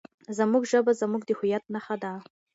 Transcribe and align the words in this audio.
زموږ 0.37 0.63
ژبه 0.71 0.91
زموږ 1.01 1.21
د 1.25 1.31
هویت 1.39 1.63
نښه 1.73 1.95
ده. 2.03 2.13